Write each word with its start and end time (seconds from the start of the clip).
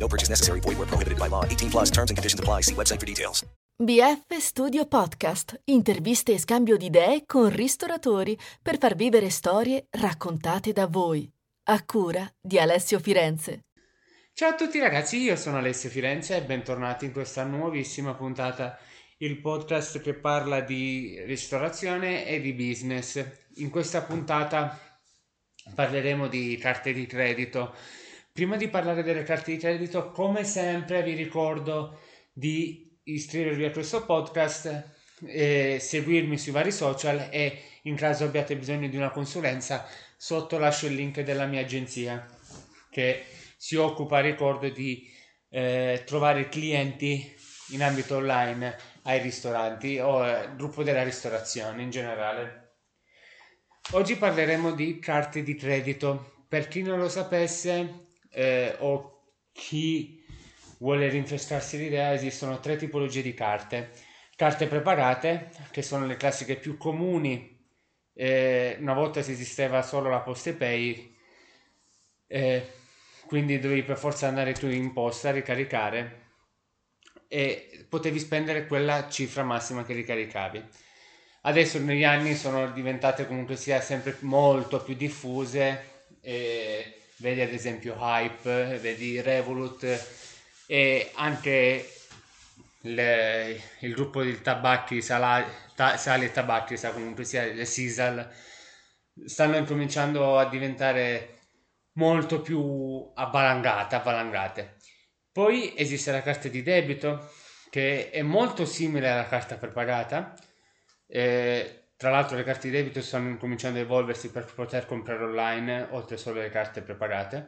No 0.00 0.08
purchase 0.08 0.30
necessary. 0.30 0.60
Void 0.60 0.78
where 0.78 0.88
prohibited 0.88 1.18
by 1.18 1.28
law. 1.28 1.44
18 1.44 1.70
plus 1.70 1.90
terms 1.90 2.10
and 2.10 2.16
conditions 2.16 2.40
apply. 2.40 2.62
See 2.62 2.74
website 2.74 2.98
for 2.98 3.06
details. 3.06 3.44
BF 3.82 4.36
Studio 4.38 4.86
Podcast. 4.86 5.58
Interviste 5.64 6.32
e 6.32 6.38
scambio 6.38 6.76
di 6.76 6.86
idee 6.86 7.22
con 7.24 7.48
ristoratori 7.48 8.38
per 8.60 8.76
far 8.78 8.94
vivere 8.94 9.30
storie 9.30 9.86
raccontate 9.90 10.72
da 10.72 10.86
voi. 10.86 11.30
A 11.70 11.82
cura 11.84 12.30
di 12.38 12.58
Alessio 12.58 12.98
Firenze. 12.98 13.60
Ciao 14.34 14.50
a 14.50 14.54
tutti 14.54 14.78
ragazzi, 14.78 15.18
io 15.18 15.36
sono 15.36 15.58
Alessio 15.58 15.88
Firenze 15.88 16.36
e 16.36 16.42
bentornati 16.42 17.04
in 17.04 17.12
questa 17.12 17.44
nuovissima 17.44 18.14
puntata, 18.14 18.78
il 19.18 19.40
podcast 19.40 20.00
che 20.00 20.14
parla 20.14 20.60
di 20.60 21.22
ristorazione 21.24 22.26
e 22.26 22.40
di 22.40 22.52
business. 22.52 23.24
In 23.56 23.70
questa 23.70 24.02
puntata 24.02 24.78
parleremo 25.74 26.28
di 26.28 26.56
carte 26.58 26.92
di 26.92 27.06
credito. 27.06 27.74
Prima 28.32 28.56
di 28.56 28.68
parlare 28.68 29.02
delle 29.02 29.24
carte 29.24 29.50
di 29.50 29.58
credito, 29.58 30.12
come 30.12 30.44
sempre 30.44 31.02
vi 31.02 31.14
ricordo 31.14 31.98
di 32.32 32.96
iscrivervi 33.02 33.64
a 33.64 33.72
questo 33.72 34.04
podcast, 34.04 34.92
eh, 35.26 35.78
seguirmi 35.80 36.38
sui 36.38 36.52
vari 36.52 36.70
social 36.70 37.28
e 37.30 37.58
in 37.82 37.96
caso 37.96 38.24
abbiate 38.24 38.56
bisogno 38.56 38.88
di 38.88 38.96
una 38.96 39.10
consulenza, 39.10 39.84
sotto 40.16 40.58
lascio 40.58 40.86
il 40.86 40.94
link 40.94 41.20
della 41.22 41.46
mia 41.46 41.62
agenzia 41.62 42.24
che 42.88 43.24
si 43.56 43.74
occupa, 43.74 44.20
ricordo, 44.20 44.68
di 44.68 45.10
eh, 45.48 46.02
trovare 46.06 46.48
clienti 46.48 47.34
in 47.70 47.82
ambito 47.82 48.16
online 48.16 48.76
ai 49.02 49.20
ristoranti 49.20 49.98
o 49.98 50.20
al 50.20 50.44
eh, 50.44 50.56
gruppo 50.56 50.84
della 50.84 51.02
ristorazione 51.02 51.82
in 51.82 51.90
generale. 51.90 52.76
Oggi 53.92 54.14
parleremo 54.14 54.70
di 54.72 55.00
carte 55.00 55.42
di 55.42 55.56
credito. 55.56 56.44
Per 56.48 56.68
chi 56.68 56.82
non 56.82 56.98
lo 56.98 57.08
sapesse 57.08 58.08
eh, 58.30 58.76
o 58.78 59.34
chi 59.52 60.24
vuole 60.78 61.08
rinfrescarsi 61.08 61.78
l'idea, 61.78 62.12
esistono 62.12 62.60
tre 62.60 62.76
tipologie 62.76 63.22
di 63.22 63.34
carte. 63.34 63.90
Carte 64.36 64.66
preparate, 64.66 65.50
che 65.70 65.82
sono 65.82 66.06
le 66.06 66.16
classiche 66.16 66.56
più 66.56 66.76
comuni. 66.76 67.58
Eh, 68.14 68.76
una 68.80 68.94
volta 68.94 69.22
si 69.22 69.32
esisteva 69.32 69.82
solo 69.82 70.08
la 70.08 70.20
PostePay. 70.20 71.16
Eh, 72.26 72.66
quindi 73.26 73.58
dovevi 73.58 73.82
per 73.82 73.98
forza 73.98 74.26
andare 74.26 74.52
tu 74.52 74.66
in 74.66 74.92
posta, 74.92 75.30
ricaricare 75.30 76.28
e 77.32 77.86
potevi 77.88 78.18
spendere 78.18 78.66
quella 78.66 79.08
cifra 79.08 79.44
massima 79.44 79.84
che 79.84 79.92
ricaricavi. 79.92 80.64
Adesso 81.42 81.78
negli 81.78 82.02
anni 82.02 82.34
sono 82.34 82.72
diventate 82.72 83.28
comunque 83.28 83.54
sia 83.54 83.80
sempre 83.80 84.16
molto 84.20 84.82
più 84.82 84.94
diffuse, 84.94 86.08
e 86.20 86.99
vedi 87.20 87.40
ad 87.40 87.52
esempio 87.52 87.96
Hype, 87.98 88.78
vedi 88.78 89.20
Revolut 89.20 89.84
e 90.66 91.10
anche 91.14 91.88
le, 92.82 93.60
il 93.80 93.94
gruppo 93.94 94.22
di 94.22 94.40
tabacchi, 94.40 95.02
Sala, 95.02 95.44
ta, 95.74 95.96
Sali 95.96 96.26
e 96.26 96.32
Tabacchi, 96.32 96.76
sa 96.76 96.92
comunque 96.92 97.24
sia 97.24 97.44
le 97.44 97.64
Sisal, 97.64 98.28
stanno 99.24 99.56
incominciando 99.56 100.38
a 100.38 100.48
diventare 100.48 101.38
molto 101.92 102.40
più 102.40 103.10
avvalangata, 103.14 103.96
avvalangate. 103.96 104.76
Poi 105.32 105.74
esiste 105.76 106.12
la 106.12 106.22
carta 106.22 106.48
di 106.48 106.62
debito 106.62 107.30
che 107.70 108.10
è 108.10 108.22
molto 108.22 108.64
simile 108.64 109.08
alla 109.08 109.28
carta 109.28 109.56
prepagata. 109.56 110.34
Eh, 111.06 111.79
tra 112.00 112.08
l'altro 112.08 112.34
le 112.38 112.44
carte 112.44 112.70
di 112.70 112.74
debito 112.74 113.02
stanno 113.02 113.36
cominciando 113.36 113.78
a 113.78 113.82
evolversi 113.82 114.30
per 114.30 114.50
poter 114.54 114.86
comprare 114.86 115.22
online 115.22 115.88
oltre 115.90 116.16
solo 116.16 116.40
le 116.40 116.48
carte 116.48 116.80
prepagate. 116.80 117.46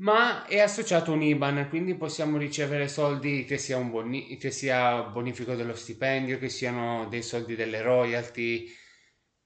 Ma 0.00 0.44
è 0.46 0.58
associato 0.58 1.12
un 1.12 1.22
IBAN, 1.22 1.68
quindi 1.68 1.94
possiamo 1.94 2.36
ricevere 2.36 2.88
soldi 2.88 3.44
che 3.44 3.58
sia 3.58 3.78
boni- 3.78 4.36
che 4.38 4.50
sia 4.50 5.02
bonifico 5.02 5.54
dello 5.54 5.76
stipendio, 5.76 6.38
che 6.40 6.48
siano 6.48 7.06
dei 7.08 7.22
soldi 7.22 7.54
delle 7.54 7.80
royalty, 7.80 8.68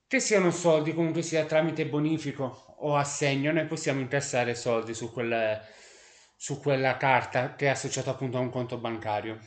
che 0.06 0.20
siano 0.20 0.50
soldi 0.50 0.94
comunque 0.94 1.20
sia 1.20 1.44
tramite 1.44 1.86
bonifico 1.86 2.76
o 2.78 2.96
assegno 2.96 3.52
noi 3.52 3.66
possiamo 3.66 4.00
incassare 4.00 4.54
soldi 4.54 4.94
su, 4.94 5.12
quel, 5.12 5.60
su 6.34 6.60
quella 6.60 6.96
carta 6.96 7.54
che 7.56 7.66
è 7.66 7.68
associata 7.68 8.10
appunto 8.12 8.38
a 8.38 8.40
un 8.40 8.48
conto 8.48 8.78
bancario. 8.78 9.38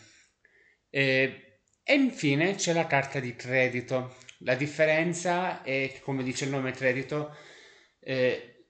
E, 0.92 1.49
e 1.90 1.96
infine 1.96 2.54
c'è 2.54 2.72
la 2.74 2.86
carta 2.86 3.20
di 3.20 3.36
credito. 3.36 4.16
La 4.42 4.54
differenza 4.54 5.64
è 5.64 6.00
come 6.04 6.22
dice 6.22 6.46
il 6.46 6.52
nome 6.52 6.72
credito, 6.72 7.36
eh, 8.00 8.66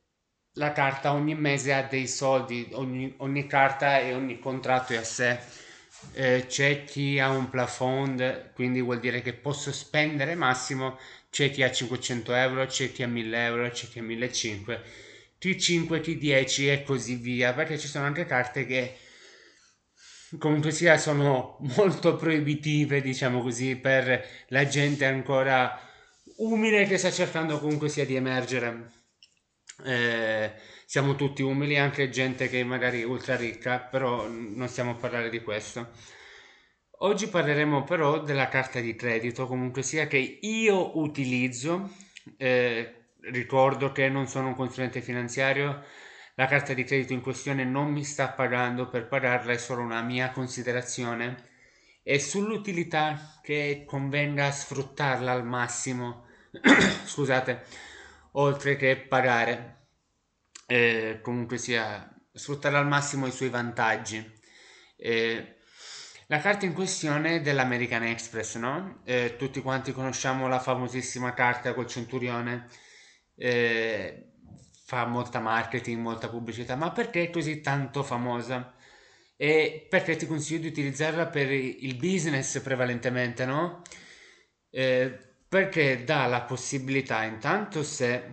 la 0.53 0.71
carta 0.71 1.11
ogni 1.11 1.35
mese 1.35 1.73
ha 1.73 1.83
dei 1.83 2.07
soldi, 2.07 2.69
ogni, 2.71 3.13
ogni 3.17 3.45
carta 3.45 3.99
e 3.99 4.13
ogni 4.13 4.39
contratto 4.39 4.93
è 4.93 4.95
a 4.95 5.03
sé. 5.03 5.37
Eh, 6.13 6.45
c'è 6.47 6.85
chi 6.85 7.19
ha 7.19 7.29
un 7.29 7.49
plafond, 7.49 8.53
quindi 8.53 8.79
vuol 8.81 9.01
dire 9.01 9.21
che 9.21 9.33
posso 9.33 9.73
spendere 9.73 10.35
massimo 10.35 10.97
c'è 11.29 11.51
chi 11.51 11.61
ha 11.61 11.71
500 11.71 12.33
euro, 12.33 12.65
c'è 12.67 12.89
chi 12.93 13.03
ha 13.03 13.07
1000 13.07 13.43
euro, 13.45 13.69
c'è 13.69 13.87
chi 13.89 13.99
ha 13.99 14.03
1500, 14.03 14.81
T5, 15.39 15.99
T10 15.99 16.69
e 16.71 16.83
così 16.83 17.15
via, 17.15 17.51
perché 17.53 17.77
ci 17.77 17.87
sono 17.87 18.05
anche 18.05 18.25
carte 18.25 18.65
che 18.65 18.95
comunque 20.37 20.71
sia 20.71 20.97
sono 20.97 21.57
molto 21.75 22.15
proibitive, 22.15 23.01
diciamo 23.01 23.41
così, 23.41 23.75
per 23.75 24.25
la 24.49 24.67
gente 24.67 25.05
ancora 25.05 25.79
umile 26.37 26.85
che 26.85 26.97
sta 26.97 27.11
cercando 27.11 27.59
comunque 27.59 27.89
sia 27.89 28.05
di 28.05 28.15
emergere. 28.15 28.91
Eh, 29.85 30.51
siamo 30.85 31.15
tutti 31.15 31.41
umili, 31.41 31.77
anche 31.77 32.09
gente 32.09 32.49
che 32.49 32.63
magari 32.63 33.01
è 33.01 33.05
ultra 33.05 33.35
ricca, 33.35 33.79
però 33.79 34.27
non 34.27 34.67
stiamo 34.67 34.91
a 34.91 34.95
parlare 34.95 35.29
di 35.29 35.41
questo. 35.41 35.91
Oggi 37.01 37.27
parleremo 37.27 37.83
però 37.83 38.21
della 38.21 38.49
carta 38.49 38.79
di 38.81 38.95
credito, 38.95 39.47
comunque 39.47 39.83
sia 39.83 40.07
che 40.07 40.39
io 40.41 40.97
utilizzo, 40.97 41.91
eh, 42.37 43.11
ricordo 43.21 43.91
che 43.91 44.09
non 44.09 44.27
sono 44.27 44.47
un 44.47 44.55
consulente 44.55 45.01
finanziario, 45.01 45.83
la 46.39 46.47
carta 46.47 46.73
di 46.73 46.85
credito 46.85 47.11
in 47.11 47.19
questione 47.19 47.65
non 47.65 47.91
mi 47.91 48.05
sta 48.05 48.29
pagando 48.29 48.87
per 48.87 49.09
pagarla, 49.09 49.51
è 49.51 49.57
solo 49.57 49.81
una 49.81 50.01
mia 50.01 50.31
considerazione 50.31 51.47
e 52.01 52.17
sull'utilità 52.17 53.41
che 53.41 53.83
convenga 53.85 54.49
sfruttarla 54.49 55.33
al 55.33 55.45
massimo, 55.45 56.27
scusate, 57.03 57.65
oltre 58.33 58.77
che 58.77 58.95
pagare, 58.95 59.87
eh, 60.65 61.19
comunque 61.21 61.57
sia 61.57 62.09
sfruttare 62.31 62.77
al 62.77 62.87
massimo 62.87 63.27
i 63.27 63.31
suoi 63.31 63.49
vantaggi. 63.49 64.25
Eh, 64.95 65.57
la 66.27 66.39
carta 66.39 66.65
in 66.65 66.73
questione 66.73 67.35
è 67.35 67.41
dell'American 67.41 68.03
Express, 68.03 68.55
no? 68.55 69.01
Eh, 69.03 69.35
tutti 69.37 69.61
quanti 69.61 69.91
conosciamo 69.91 70.47
la 70.47 70.59
famosissima 70.59 71.33
carta 71.33 71.73
col 71.73 71.87
centurione, 71.87 72.67
eh, 73.35 74.28
fa 74.89 75.05
molta 75.05 75.39
marketing, 75.39 76.01
molta 76.01 76.29
pubblicità, 76.29 76.75
ma 76.75 76.91
perché 76.91 77.25
è 77.25 77.29
così 77.29 77.61
tanto 77.61 78.01
famosa? 78.01 78.73
E 79.37 79.85
perché 79.87 80.15
ti 80.15 80.25
consiglio 80.25 80.61
di 80.61 80.67
utilizzarla 80.69 81.27
per 81.27 81.51
il 81.51 81.95
business 81.95 82.59
prevalentemente, 82.61 83.45
no? 83.45 83.83
Eh, 84.71 85.15
perché 85.47 86.03
dà 86.03 86.25
la 86.25 86.41
possibilità, 86.41 87.23
intanto 87.23 87.83
se 87.83 88.31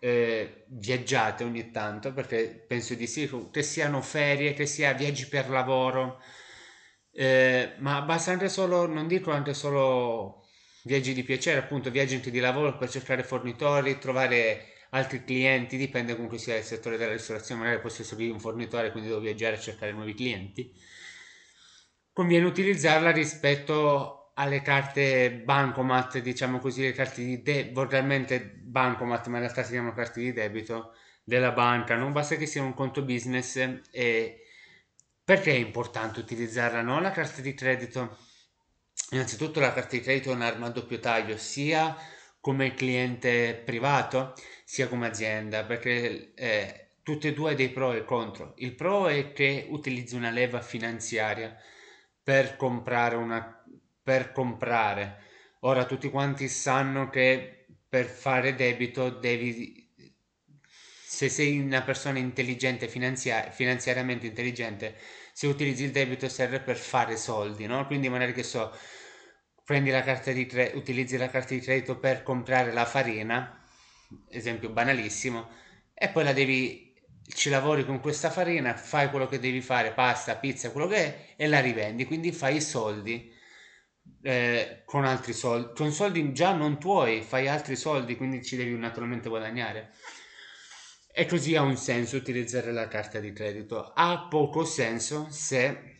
eh, 0.00 0.64
viaggiate 0.68 1.44
ogni 1.44 1.70
tanto, 1.70 2.12
perché 2.14 2.64
penso 2.66 2.94
di 2.94 3.06
sì, 3.06 3.30
che 3.50 3.62
siano 3.62 4.00
ferie, 4.00 4.54
che 4.54 4.64
sia 4.64 4.94
viaggi 4.94 5.28
per 5.28 5.50
lavoro, 5.50 6.22
eh, 7.12 7.74
ma 7.78 8.00
basta 8.00 8.30
anche 8.32 8.48
solo, 8.48 8.86
non 8.86 9.06
dico 9.08 9.30
anche 9.30 9.52
solo 9.52 10.46
viaggi 10.84 11.12
di 11.12 11.22
piacere, 11.22 11.58
appunto 11.60 11.90
viaggi 11.90 12.14
anche 12.14 12.30
di 12.30 12.40
lavoro 12.40 12.78
per 12.78 12.88
cercare 12.88 13.22
fornitori, 13.24 13.98
trovare 13.98 14.77
altri 14.90 15.24
clienti, 15.24 15.76
dipende 15.76 16.14
comunque 16.14 16.38
sia 16.38 16.56
il 16.56 16.64
settore 16.64 16.96
della 16.96 17.12
ristorazione, 17.12 17.62
magari 17.62 17.80
posso 17.80 18.02
essere 18.02 18.28
un 18.28 18.40
fornitore, 18.40 18.90
quindi 18.90 19.08
devo 19.08 19.20
viaggiare 19.20 19.56
a 19.56 19.60
cercare 19.60 19.92
nuovi 19.92 20.14
clienti. 20.14 20.72
Conviene 22.12 22.46
utilizzarla 22.46 23.10
rispetto 23.10 24.32
alle 24.34 24.62
carte 24.62 25.32
bancomat, 25.44 26.18
diciamo 26.18 26.58
così, 26.58 26.82
le 26.82 26.92
carte 26.92 27.24
di 27.24 27.42
de- 27.42 27.70
volgarmente 27.72 28.40
bancomat, 28.40 29.26
ma 29.26 29.36
in 29.36 29.42
realtà 29.42 29.62
si 29.62 29.72
chiamano 29.72 29.94
carte 29.94 30.20
di 30.20 30.32
debito 30.32 30.94
della 31.24 31.52
banca. 31.52 31.96
Non 31.96 32.12
basta 32.12 32.36
che 32.36 32.46
sia 32.46 32.62
un 32.62 32.74
conto 32.74 33.02
business 33.02 33.56
e 33.90 34.42
perché 35.24 35.50
è 35.52 35.56
importante 35.56 36.20
utilizzarla? 36.20 36.80
No? 36.82 37.00
La 37.00 37.10
carta 37.10 37.40
di 37.40 37.52
credito, 37.52 38.16
innanzitutto 39.10 39.60
la 39.60 39.72
carta 39.72 39.96
di 39.96 40.02
credito 40.02 40.30
è 40.30 40.34
un'arma 40.34 40.66
a 40.66 40.70
doppio 40.70 40.98
taglio, 41.00 41.36
sia 41.36 41.94
come 42.48 42.72
cliente 42.72 43.60
privato, 43.62 44.32
sia 44.64 44.88
come 44.88 45.06
azienda, 45.06 45.64
perché 45.64 46.32
eh, 46.34 46.88
tutte 47.02 47.28
e 47.28 47.32
due 47.34 47.54
dei 47.54 47.68
pro 47.68 47.92
e 47.92 48.04
contro. 48.06 48.54
Il 48.56 48.72
pro 48.74 49.06
è 49.06 49.34
che 49.34 49.66
utilizzi 49.68 50.14
una 50.16 50.30
leva 50.30 50.62
finanziaria 50.62 51.54
per 52.22 52.56
comprare 52.56 53.16
una 53.16 53.62
per 54.02 54.32
comprare. 54.32 55.22
Ora 55.60 55.84
tutti 55.84 56.08
quanti 56.08 56.48
sanno 56.48 57.10
che 57.10 57.66
per 57.86 58.06
fare 58.06 58.54
debito 58.54 59.10
devi 59.10 59.86
se 61.04 61.28
sei 61.28 61.58
una 61.58 61.82
persona 61.82 62.18
intelligente, 62.18 62.88
finanzia- 62.88 63.50
finanziariamente 63.50 64.26
intelligente, 64.26 64.96
se 65.34 65.46
utilizzi 65.46 65.84
il 65.84 65.90
debito 65.90 66.28
serve 66.30 66.60
per 66.60 66.78
fare 66.78 67.18
soldi, 67.18 67.66
no? 67.66 67.86
Quindi 67.86 68.08
magari 68.08 68.32
che 68.32 68.42
so, 68.42 68.74
prendi 69.68 69.90
la 69.90 70.02
carta 70.02 70.32
di 70.32 70.46
credito, 70.46 70.78
utilizzi 70.78 71.18
la 71.18 71.28
carta 71.28 71.52
di 71.52 71.60
credito 71.60 71.98
per 71.98 72.22
comprare 72.22 72.72
la 72.72 72.86
farina, 72.86 73.62
esempio 74.30 74.70
banalissimo, 74.70 75.46
e 75.92 76.08
poi 76.08 76.24
la 76.24 76.32
devi, 76.32 76.94
ci 77.26 77.50
lavori 77.50 77.84
con 77.84 78.00
questa 78.00 78.30
farina, 78.30 78.74
fai 78.74 79.10
quello 79.10 79.26
che 79.26 79.38
devi 79.38 79.60
fare, 79.60 79.92
pasta, 79.92 80.36
pizza, 80.36 80.70
quello 80.70 80.86
che 80.86 80.96
è, 80.96 81.34
e 81.36 81.48
la 81.48 81.60
rivendi, 81.60 82.06
quindi 82.06 82.32
fai 82.32 82.56
i 82.56 82.60
soldi. 82.62 83.30
Eh, 84.22 84.84
con 84.86 85.04
altri 85.04 85.34
soldi, 85.34 85.74
con 85.74 85.92
soldi 85.92 86.32
già 86.32 86.54
non 86.54 86.80
tuoi, 86.80 87.20
fai 87.20 87.46
altri 87.46 87.76
soldi, 87.76 88.16
quindi 88.16 88.42
ci 88.42 88.56
devi 88.56 88.74
naturalmente 88.74 89.28
guadagnare. 89.28 89.92
E 91.12 91.26
così 91.26 91.56
ha 91.56 91.60
un 91.60 91.76
senso 91.76 92.16
utilizzare 92.16 92.72
la 92.72 92.88
carta 92.88 93.20
di 93.20 93.34
credito. 93.34 93.92
Ha 93.92 94.28
poco 94.30 94.64
senso 94.64 95.26
se 95.28 95.98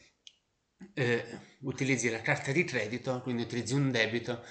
eh, 0.94 1.47
utilizzi 1.62 2.10
la 2.10 2.20
carta 2.20 2.52
di 2.52 2.64
credito, 2.64 3.20
quindi 3.22 3.42
utilizzi 3.42 3.74
un 3.74 3.90
debito 3.90 4.42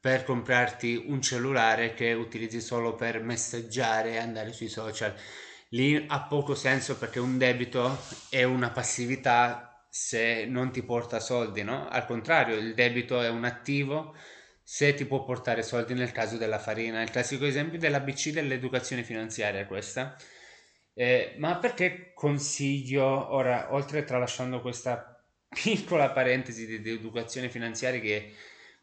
per 0.00 0.24
comprarti 0.24 1.04
un 1.08 1.20
cellulare 1.20 1.94
che 1.94 2.12
utilizzi 2.12 2.60
solo 2.60 2.94
per 2.94 3.22
messaggiare 3.22 4.12
e 4.12 4.16
andare 4.18 4.52
sui 4.52 4.68
social. 4.68 5.14
Lì 5.70 6.04
ha 6.08 6.22
poco 6.22 6.54
senso 6.54 6.96
perché 6.96 7.18
un 7.18 7.38
debito 7.38 7.98
è 8.30 8.42
una 8.42 8.70
passività 8.70 9.84
se 9.88 10.46
non 10.46 10.70
ti 10.72 10.82
porta 10.82 11.20
soldi, 11.20 11.62
no? 11.62 11.88
Al 11.88 12.06
contrario, 12.06 12.56
il 12.56 12.74
debito 12.74 13.20
è 13.20 13.28
un 13.28 13.44
attivo 13.44 14.14
se 14.62 14.94
ti 14.94 15.04
può 15.04 15.24
portare 15.24 15.62
soldi 15.62 15.94
nel 15.94 16.12
caso 16.12 16.36
della 16.36 16.58
farina. 16.58 17.02
Il 17.02 17.10
classico 17.10 17.44
esempio 17.44 17.78
dell'ABC 17.78 18.30
dell'educazione 18.30 19.02
finanziaria 19.04 19.66
questa. 19.66 20.16
Eh, 20.94 21.34
ma 21.38 21.56
perché 21.58 22.12
consiglio, 22.14 23.32
ora, 23.34 23.72
oltre 23.74 24.04
tralasciando 24.04 24.60
questa 24.60 25.19
piccola 25.50 26.10
parentesi 26.10 26.66
di, 26.66 26.80
di 26.80 26.90
educazione 26.90 27.50
finanziaria 27.50 28.00
che 28.00 28.34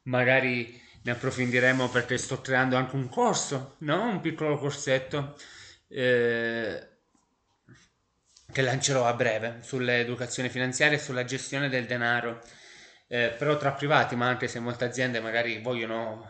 magari 0.04 0.80
ne 1.02 1.12
approfondiremo 1.12 1.90
perché 1.90 2.18
sto 2.18 2.42
creando 2.42 2.76
anche 2.76 2.96
un 2.96 3.10
corso, 3.10 3.76
no? 3.80 4.04
Un 4.10 4.20
piccolo 4.20 4.58
corsetto 4.58 5.38
eh, 5.88 6.88
che 8.52 8.62
lancerò 8.62 9.06
a 9.06 9.14
breve 9.14 9.60
sull'educazione 9.62 10.50
finanziaria 10.50 10.98
e 10.98 11.02
sulla 11.02 11.26
gestione 11.26 11.70
del 11.70 11.86
denaro 11.86 12.42
eh, 13.08 13.30
però 13.38 13.58
tra 13.58 13.72
privati, 13.72 14.16
ma 14.16 14.28
anche 14.28 14.48
se 14.48 14.60
molte 14.60 14.86
aziende 14.86 15.20
magari 15.20 15.62
vogliono, 15.62 16.30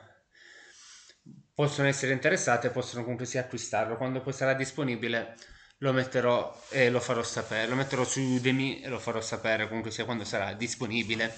possono 1.53 1.87
essere 1.87 2.13
interessate, 2.13 2.69
possono 2.69 3.01
comunque 3.01 3.25
sia 3.25 3.41
acquistarlo. 3.41 3.97
Quando 3.97 4.21
poi 4.21 4.33
sarà 4.33 4.53
disponibile 4.53 5.35
lo 5.79 5.93
metterò 5.93 6.59
e 6.69 6.89
lo 6.89 6.99
farò 6.99 7.23
sapere, 7.23 7.67
lo 7.67 7.75
metterò 7.75 8.03
su 8.03 8.21
Udemy 8.21 8.81
e 8.81 8.89
lo 8.89 8.99
farò 8.99 9.21
sapere 9.21 9.67
comunque 9.67 9.91
sia 9.91 10.05
quando 10.05 10.23
sarà 10.23 10.53
disponibile. 10.53 11.33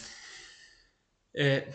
Eh, 1.31 1.67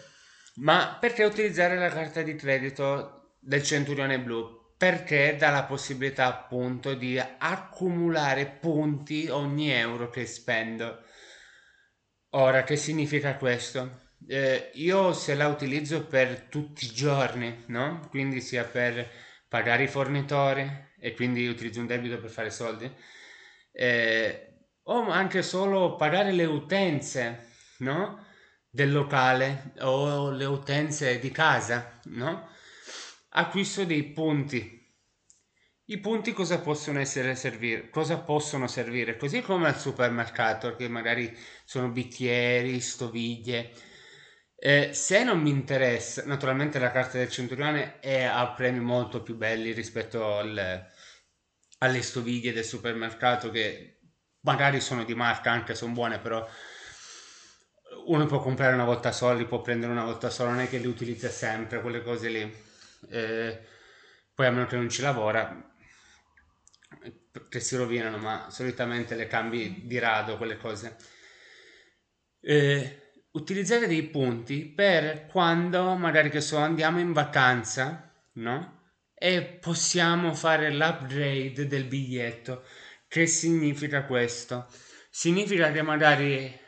ma 0.57 0.97
perché 1.01 1.25
utilizzare 1.25 1.77
la 1.77 1.89
carta 1.89 2.23
di 2.23 2.35
credito 2.37 3.37
del 3.41 3.63
centurione 3.63 4.21
blu? 4.21 4.73
Perché 4.77 5.37
dà 5.37 5.51
la 5.51 5.65
possibilità 5.65 6.27
appunto 6.27 6.95
di 6.95 7.19
accumulare 7.19 8.47
punti 8.47 9.29
ogni 9.29 9.71
euro 9.71 10.11
che 10.11 10.27
spendo. 10.27 11.03
Ora, 12.31 12.65
che 12.65 12.77
significa 12.77 13.37
questo? 13.37 14.03
Eh, 14.27 14.71
io 14.75 15.13
se 15.13 15.35
la 15.35 15.49
utilizzo 15.49 16.07
per 16.07 16.47
tutti 16.49 16.87
i 16.87 16.93
giorni, 16.93 17.65
no? 17.69 18.07
Quindi 18.11 18.41
sia 18.41 18.65
per 18.65 19.09
pagare 19.49 19.85
i 19.85 19.89
fornitori 19.89 20.69
e 21.05 21.13
quindi 21.15 21.47
utilizzo 21.47 21.81
un 21.81 21.87
debito 21.87 22.19
per 22.19 22.31
fare 22.31 22.49
soldi, 22.49 22.91
eh, 23.73 24.55
o 24.85 25.11
anche 25.11 25.43
solo 25.43 25.97
pagare 25.97 26.33
le 26.33 26.47
utenze, 26.47 27.51
no? 27.79 28.25
Del 28.71 28.91
locale 28.91 29.75
o 29.81 30.31
le 30.31 30.47
utenze 30.47 31.19
di 31.19 31.31
casa, 31.31 32.01
no? 32.05 32.49
Acquisto 33.29 33.85
dei 33.85 34.05
punti 34.05 34.83
i 35.89 35.99
punti 35.99 36.33
cosa 36.33 36.61
possono 36.61 36.99
essere 36.99 37.35
servire? 37.35 37.91
Cosa 37.91 38.19
possono 38.19 38.67
servire? 38.67 39.19
Così 39.19 39.43
come 39.43 39.67
al 39.67 39.79
supermercato, 39.79 40.77
che 40.77 40.89
magari 40.89 41.37
sono 41.67 41.91
bicchieri, 41.91 42.81
stoviglie. 42.81 43.71
Eh, 44.67 44.95
se 44.95 45.25
non 45.25 45.43
mi 45.43 45.51
interessa, 45.51 46.23
naturalmente 46.25 46.79
la 46.79 46.91
carta 46.91 47.19
del 47.19 47.29
centurione 47.29 48.01
è 48.01 48.23
a 48.23 48.51
premi 48.53 48.81
molto 48.81 49.23
più 49.23 49.37
belli 49.37 49.73
rispetto 49.73 50.39
al, 50.39 50.91
alle 51.81 52.01
stoviglie 52.01 52.55
del 52.55 52.65
supermercato 52.65 53.51
che 53.51 53.99
magari 54.41 54.81
sono 54.81 55.05
di 55.05 55.15
marca, 55.15 55.51
anche 55.51 55.75
sono 55.75 55.93
buone, 55.93 56.19
però 56.19 56.49
uno 58.07 58.25
può 58.25 58.41
comprare 58.41 58.73
una 58.73 58.87
volta 58.87 59.13
sola, 59.13 59.35
li 59.35 59.45
può 59.45 59.61
prendere 59.61 59.93
una 59.93 60.05
volta 60.05 60.31
sola, 60.31 60.53
non 60.53 60.61
è 60.61 60.69
che 60.71 60.79
li 60.79 60.87
utilizza 60.87 61.29
sempre, 61.29 61.83
quelle 61.83 62.03
cose 62.03 62.31
lì. 62.31 62.55
Eh, 63.11 63.61
poi 64.35 64.47
a 64.47 64.51
meno 64.51 64.65
che 64.65 64.77
non 64.77 64.89
ci 64.89 65.03
lavora, 65.03 65.75
che 67.51 67.61
si 67.61 67.77
rovinano, 67.77 68.17
ma 68.17 68.49
solitamente 68.49 69.15
le 69.15 69.27
cambi 69.27 69.83
di 69.87 69.99
rado 69.99 70.39
quelle 70.39 70.57
cose. 70.57 70.97
Eh, 72.41 73.04
utilizzare 73.35 73.87
dei 73.87 74.03
punti 74.05 74.65
per 74.65 75.27
quando 75.27 75.95
magari 75.97 76.31
che 76.31 76.41
so 76.41 76.57
andiamo 76.59 76.99
in 76.99 77.13
vacanza, 77.13 78.13
no? 78.35 78.83
E 79.15 79.43
possiamo 79.43 80.35
fare 80.35 80.73
l'upgrade 80.73 81.67
del 81.67 81.85
biglietto. 81.85 82.65
Che 83.09 83.27
significa 83.27 84.05
questo? 84.05 84.67
Significa 85.11 85.71
che 85.71 85.83
magari 85.83 86.61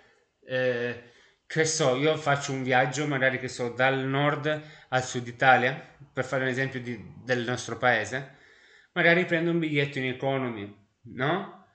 eh, 0.46 1.02
che 1.46 1.64
so, 1.64 1.96
io 1.96 2.16
faccio 2.16 2.52
un 2.52 2.62
viaggio 2.62 3.06
magari 3.06 3.38
che 3.38 3.48
so 3.48 3.70
dal 3.70 3.98
nord 3.98 4.62
al 4.88 5.04
sud 5.04 5.26
Italia, 5.26 5.94
per 6.12 6.24
fare 6.24 6.42
un 6.42 6.48
esempio 6.48 6.80
di, 6.80 7.14
del 7.22 7.44
nostro 7.44 7.76
paese, 7.76 8.36
magari 8.92 9.24
prendo 9.24 9.50
un 9.50 9.58
biglietto 9.58 9.98
in 9.98 10.06
economy, 10.06 10.88
no? 11.14 11.66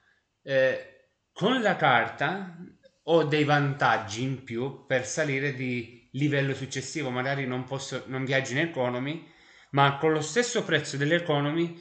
Eh, 0.44 0.88
con 1.32 1.62
la 1.62 1.76
carta 1.76 2.58
ho 3.04 3.24
dei 3.24 3.44
vantaggi 3.44 4.24
in 4.24 4.44
più 4.44 4.86
per 4.86 5.06
salire 5.06 5.54
di 5.54 6.10
livello 6.14 6.54
successivo, 6.54 7.10
magari 7.10 7.46
non, 7.46 7.64
posso, 7.64 8.04
non 8.08 8.26
viaggio 8.26 8.54
in 8.54 8.60
economy, 8.60 9.28
ma 9.72 9.98
con 9.98 10.12
lo 10.12 10.22
stesso 10.22 10.64
prezzo 10.64 10.98
dell'economy 10.98 11.80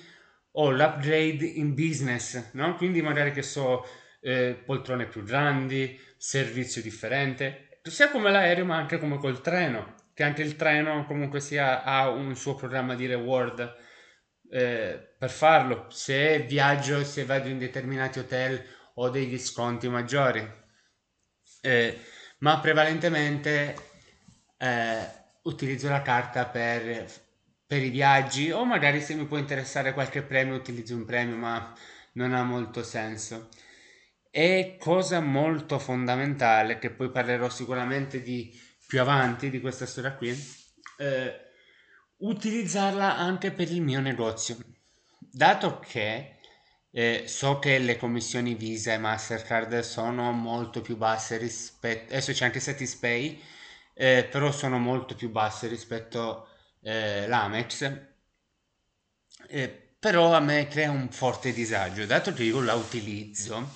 ho 0.53 0.71
l'upgrade 0.71 1.45
in 1.45 1.75
business, 1.75 2.53
no? 2.53 2.75
Quindi 2.77 3.03
magari 3.03 3.33
che 3.33 3.43
so, 3.43 3.85
eh, 4.21 4.61
poltrone 4.65 5.07
più 5.07 5.23
grandi, 5.23 5.99
servizio 6.17 6.83
differente, 6.83 7.81
sia 7.83 8.11
come 8.11 8.31
l'aereo 8.31 8.65
ma 8.65 8.77
anche 8.77 8.99
come 8.99 9.19
col 9.19 9.41
treno, 9.41 9.95
che 10.15 10.23
anche 10.23 10.43
il 10.43 10.57
treno 10.57 11.05
comunque 11.07 11.41
sia 11.41 11.83
ha 11.83 12.09
un 12.11 12.35
suo 12.37 12.55
programma 12.55 12.95
di 12.95 13.07
reward 13.07 13.77
eh, 14.51 15.15
per 15.19 15.31
farlo. 15.31 15.87
Se 15.91 16.41
viaggio, 16.41 17.05
se 17.05 17.25
vado 17.25 17.49
in 17.49 17.59
determinati 17.59 18.19
hotel 18.19 18.63
ho 18.95 19.09
degli 19.09 19.39
sconti 19.39 19.89
maggiori, 19.89 20.60
eh, 21.61 21.99
ma 22.39 22.59
prevalentemente 22.61 23.77
eh, 24.59 25.09
utilizzo 25.43 25.89
la 25.89 26.03
carta 26.03 26.47
per, 26.47 27.11
per 27.67 27.83
i 27.83 27.91
viaggi 27.91 28.51
o 28.51 28.65
magari 28.65 29.01
se 29.01 29.15
mi 29.15 29.27
può 29.27 29.37
interessare 29.37 29.93
qualche 29.93 30.23
premio 30.23 30.55
utilizzo 30.55 30.95
un 30.95 31.05
premio, 31.05 31.37
ma 31.37 31.75
non 32.13 32.35
ha 32.35 32.43
molto 32.43 32.83
senso. 32.83 33.49
E 34.31 34.77
cosa 34.79 35.21
molto 35.21 35.79
fondamentale, 35.79 36.79
che 36.79 36.91
poi 36.91 37.11
parlerò 37.11 37.49
sicuramente 37.49 38.23
di 38.23 38.57
più 38.87 39.01
avanti 39.01 39.51
di 39.51 39.61
questa 39.61 39.87
storia 39.87 40.15
qui, 40.15 40.31
eh, 40.99 41.51
utilizzarla 42.19 43.17
anche 43.17 43.51
per 43.51 43.71
il 43.71 43.83
mio 43.83 44.01
negozio. 44.01 44.57
Dato 45.19 45.79
che 45.81 46.40
eh, 46.93 47.25
so 47.27 47.59
che 47.59 47.79
le 47.79 47.97
commissioni 47.97 48.55
Visa 48.55 48.93
e 48.93 48.99
Mastercard 48.99 49.81
sono 49.81 50.33
molto 50.33 50.81
più 50.81 50.97
basse 50.97 51.37
rispetto... 51.37 52.13
Adesso 52.13 52.33
c'è 52.33 52.45
anche 52.45 52.61
Satispay, 52.61 53.41
eh, 53.95 54.29
però 54.31 54.51
sono 54.53 54.79
molto 54.79 55.15
più 55.15 55.31
basse 55.31 55.69
rispetto 55.69 56.49
eh, 56.83 57.25
all'Amex. 57.25 58.09
Eh, 59.49 59.69
però 59.99 60.33
a 60.35 60.41
me 60.41 60.67
crea 60.69 60.91
un 60.91 61.09
forte 61.11 61.53
disagio, 61.53 62.07
dato 62.07 62.33
che 62.33 62.43
io 62.45 62.61
la 62.63 62.75
utilizzo, 62.75 63.71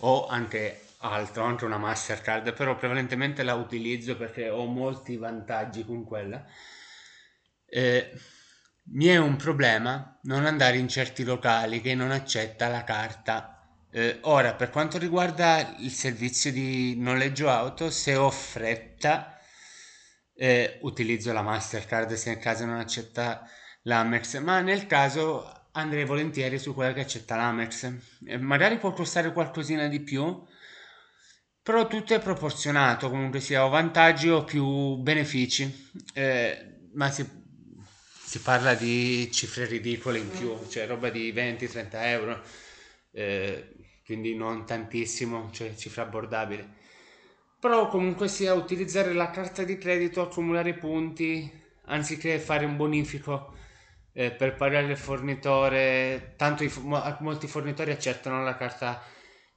o 0.00 0.26
anche 0.26 0.82
altro, 0.98 1.44
anche 1.44 1.64
una 1.64 1.78
Mastercard, 1.78 2.52
però 2.54 2.76
prevalentemente 2.76 3.42
la 3.42 3.54
utilizzo 3.54 4.16
perché 4.16 4.48
ho 4.48 4.64
molti 4.66 5.16
vantaggi 5.16 5.84
con 5.84 6.04
quella. 6.04 6.44
Eh, 7.66 8.12
mi 8.88 9.06
è 9.06 9.16
un 9.16 9.36
problema 9.36 10.18
non 10.22 10.46
andare 10.46 10.76
in 10.78 10.88
certi 10.88 11.24
locali 11.24 11.80
che 11.80 11.94
non 11.94 12.10
accetta 12.10 12.68
la 12.68 12.84
carta. 12.84 13.60
Eh, 13.90 14.18
ora, 14.22 14.54
per 14.54 14.70
quanto 14.70 14.98
riguarda 14.98 15.76
il 15.78 15.90
servizio 15.90 16.52
di 16.52 16.96
noleggio 16.98 17.48
auto, 17.48 17.90
se 17.90 18.14
ho 18.14 18.30
fretta, 18.30 19.38
eh, 20.34 20.78
utilizzo 20.82 21.32
la 21.32 21.42
Mastercard 21.42 22.12
se 22.12 22.30
nel 22.30 22.38
caso 22.38 22.64
non 22.66 22.78
accetta 22.78 23.48
l'Amex, 23.82 24.38
ma 24.40 24.60
nel 24.60 24.86
caso 24.86 25.68
andrei 25.72 26.04
volentieri 26.04 26.58
su 26.58 26.74
quella 26.74 26.92
che 26.92 27.00
accetta 27.00 27.36
l'Amex. 27.36 27.92
Eh, 28.26 28.38
magari 28.38 28.78
può 28.78 28.92
costare 28.92 29.32
qualcosina 29.32 29.88
di 29.88 30.00
più, 30.00 30.44
però 31.62 31.86
tutto 31.86 32.14
è 32.14 32.20
proporzionato, 32.20 33.10
comunque 33.10 33.40
sia 33.40 33.64
o 33.64 33.68
vantaggi 33.68 34.28
o 34.28 34.44
più 34.44 34.96
benefici, 34.96 35.90
eh, 36.14 36.88
ma 36.94 37.10
si, 37.10 37.45
si, 38.26 38.40
parla 38.40 38.74
di 38.74 39.30
cifre 39.30 39.66
ridicole 39.66 40.18
in 40.18 40.30
più, 40.30 40.58
cioè 40.68 40.86
roba 40.86 41.10
di 41.10 41.32
20-30 41.32 41.88
euro, 41.92 42.42
eh, 43.12 43.74
quindi 44.04 44.34
non 44.34 44.66
tantissimo, 44.66 45.50
cioè 45.52 45.74
cifra 45.74 46.02
abbordabile. 46.02 46.84
Però 47.60 47.88
comunque 47.88 48.28
sia 48.28 48.54
utilizzare 48.54 49.12
la 49.12 49.30
carta 49.30 49.62
di 49.62 49.78
credito, 49.78 50.22
accumulare 50.22 50.74
punti, 50.74 51.50
anziché 51.86 52.38
fare 52.38 52.64
un 52.64 52.76
bonifico 52.76 53.54
eh, 54.12 54.30
per 54.30 54.56
pagare 54.56 54.86
il 54.86 54.96
fornitore, 54.96 56.34
tanto 56.36 56.64
i, 56.64 56.72
molti 57.20 57.46
fornitori 57.46 57.92
accettano 57.92 58.42
la 58.42 58.56
carta 58.56 59.02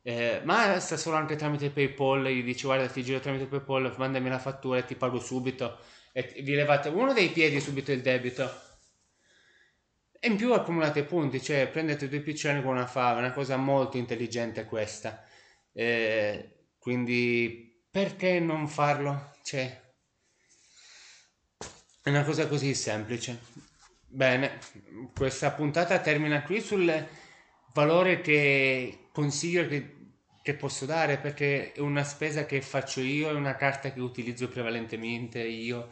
eh, 0.02 0.42
ma 0.44 0.80
sta 0.80 0.98
solo 0.98 1.18
anche 1.18 1.36
tramite 1.36 1.70
PayPal, 1.70 2.24
gli 2.26 2.44
dici 2.44 2.66
guarda 2.66 2.88
ti 2.88 3.04
giro 3.04 3.20
tramite 3.20 3.46
PayPal, 3.46 3.94
mandami 3.98 4.30
la 4.30 4.40
fattura 4.40 4.80
e 4.80 4.86
ti 4.86 4.96
pago 4.96 5.20
subito 5.20 5.78
e 6.12 6.42
vi 6.42 6.54
levate 6.54 6.90
uno 6.90 7.14
dei 7.14 7.30
piedi 7.30 7.60
subito 7.60 7.92
il 7.92 8.02
debito. 8.02 8.68
E 10.20 10.28
in 10.28 10.36
più 10.36 10.54
accumulate 10.54 11.04
punti, 11.04 11.42
cioè 11.42 11.68
prendete 11.68 12.10
due 12.10 12.20
piccioni 12.20 12.62
con 12.62 12.76
una 12.76 12.88
fava, 12.88 13.20
una 13.20 13.32
cosa 13.32 13.56
molto 13.56 13.98
intelligente 13.98 14.66
questa. 14.66 15.24
Eh, 15.72 16.68
quindi 16.78 17.86
perché 17.90 18.40
non 18.40 18.68
farlo? 18.68 19.36
Cioè, 19.44 19.82
è 22.02 22.10
una 22.10 22.24
cosa 22.24 22.48
così 22.48 22.74
semplice. 22.74 23.40
Bene, 24.06 24.60
questa 25.16 25.52
puntata 25.52 26.00
termina 26.00 26.42
qui 26.44 26.60
sul 26.62 27.08
valore 27.74 28.22
che 28.22 29.08
consiglio 29.12 29.68
che, 29.68 29.99
che, 30.52 30.56
posso 30.56 30.86
dare 30.86 31.18
perché 31.18 31.74
è 31.74 31.80
una 31.80 32.04
spesa 32.04 32.46
che 32.46 32.62
faccio 32.62 33.02
io, 33.02 33.30
è 33.30 33.34
una 33.34 33.56
carta 33.56 33.92
che 33.92 34.00
utilizzo 34.00 34.48
prevalentemente 34.48 35.40
io 35.42 35.90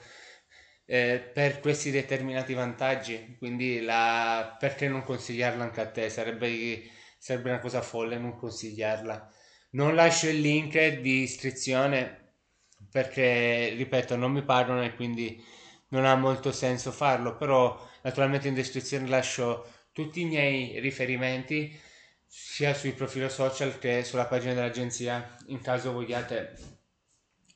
eh, 0.85 1.19
per 1.19 1.59
questi 1.59 1.91
determinati 1.91 2.53
vantaggi, 2.53 3.35
quindi 3.37 3.81
la, 3.81 4.55
perché 4.59 4.87
non 4.87 5.03
consigliarla 5.03 5.63
anche 5.63 5.81
a 5.81 5.89
te? 5.91 6.09
Sarebbe, 6.09 6.81
sarebbe 7.17 7.49
una 7.49 7.59
cosa 7.59 7.81
folle 7.81 8.17
non 8.17 8.37
consigliarla. 8.37 9.31
Non 9.71 9.95
lascio 9.95 10.29
il 10.29 10.39
link 10.39 10.77
di 11.01 11.21
iscrizione 11.23 12.35
perché, 12.89 13.73
ripeto, 13.75 14.15
non 14.15 14.31
mi 14.31 14.43
pagano 14.43 14.83
e 14.83 14.95
quindi 14.95 15.43
non 15.89 16.05
ha 16.05 16.15
molto 16.15 16.51
senso 16.51 16.91
farlo, 16.91 17.35
però 17.37 17.77
naturalmente 18.03 18.47
in 18.47 18.53
descrizione 18.53 19.07
lascio 19.07 19.67
tutti 19.91 20.21
i 20.21 20.25
miei 20.25 20.79
riferimenti 20.79 21.77
sia 22.27 22.73
sui 22.73 22.91
profili 22.91 23.29
social 23.29 23.79
che 23.79 24.03
sulla 24.03 24.25
pagina 24.25 24.53
dell'agenzia 24.53 25.35
in 25.47 25.61
caso 25.61 25.93
vogliate 25.93 26.53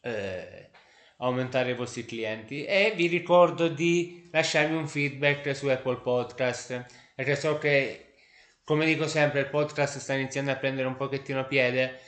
eh, 0.01 0.69
aumentare 1.17 1.71
i 1.71 1.75
vostri 1.75 2.05
clienti. 2.05 2.65
E 2.65 2.93
vi 2.95 3.07
ricordo 3.07 3.67
di 3.67 4.29
lasciarmi 4.31 4.75
un 4.75 4.87
feedback 4.87 5.55
su 5.55 5.67
Apple 5.67 5.97
Podcast 5.97 6.85
perché 7.13 7.35
so 7.35 7.57
che 7.57 8.13
come 8.63 8.85
dico 8.85 9.07
sempre 9.07 9.41
il 9.41 9.49
podcast 9.49 9.97
sta 9.97 10.13
iniziando 10.13 10.51
a 10.51 10.55
prendere 10.55 10.87
un 10.87 10.95
pochettino 10.95 11.45
piede 11.45 11.99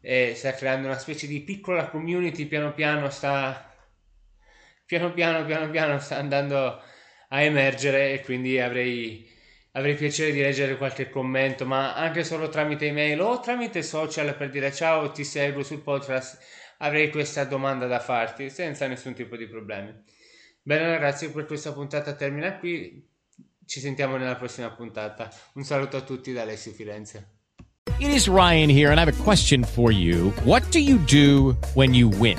e 0.00 0.34
sta 0.36 0.54
creando 0.54 0.86
una 0.86 0.98
specie 0.98 1.26
di 1.26 1.40
piccola 1.40 1.88
community 1.88 2.46
piano 2.46 2.72
piano 2.72 3.10
sta 3.10 3.74
piano 4.86 5.12
piano 5.12 5.44
piano 5.44 5.70
piano 5.70 5.98
sta 5.98 6.18
andando 6.18 6.80
a 7.28 7.40
emergere 7.40 8.12
e 8.12 8.20
quindi 8.22 8.60
avrei 8.60 9.31
avrei 9.72 9.94
piacere 9.94 10.32
di 10.32 10.40
leggere 10.40 10.76
qualche 10.76 11.08
commento, 11.08 11.64
ma 11.64 11.94
anche 11.94 12.24
solo 12.24 12.48
tramite 12.48 12.86
email 12.86 13.20
o 13.20 13.40
tramite 13.40 13.82
social 13.82 14.34
per 14.36 14.50
dire 14.50 14.72
ciao, 14.72 15.10
ti 15.10 15.24
seguo 15.24 15.62
sul 15.62 15.80
podcast, 15.80 16.38
avrei 16.78 17.10
questa 17.10 17.44
domanda 17.44 17.86
da 17.86 18.00
farti 18.00 18.50
senza 18.50 18.86
nessun 18.86 19.14
tipo 19.14 19.36
di 19.36 19.46
problemi. 19.46 19.92
Bene 20.62 20.88
ragazzi, 20.88 21.30
per 21.30 21.46
questa 21.46 21.72
puntata 21.72 22.14
termina 22.14 22.56
qui, 22.58 23.04
ci 23.66 23.80
sentiamo 23.80 24.16
nella 24.16 24.36
prossima 24.36 24.70
puntata. 24.70 25.30
Un 25.54 25.64
saluto 25.64 25.96
a 25.96 26.02
tutti 26.02 26.32
da 26.32 26.42
Alessio 26.42 26.72
Firenze. 26.72 27.40
It 27.98 28.10
is 28.10 28.28
Ryan 28.28 28.68
here 28.68 28.90
and 28.90 28.98
I 28.98 29.02
have 29.02 29.08
a 29.08 29.22
question 29.22 29.64
for 29.64 29.90
you. 29.90 30.32
What 30.44 30.70
do 30.70 30.78
you 30.78 30.98
do 30.98 31.56
when 31.74 31.94
you 31.94 32.08
win? 32.08 32.38